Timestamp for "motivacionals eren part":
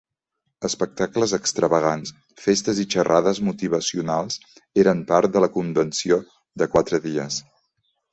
3.49-5.35